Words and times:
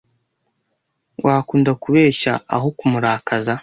Wakunda 1.25 1.71
kubeshya 1.83 2.33
aho 2.55 2.67
kumurakaza? 2.77 3.53